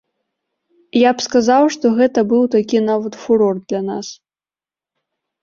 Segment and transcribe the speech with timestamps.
[0.99, 4.07] Я б сказаў, што гэта быў такі нават фурор для нас.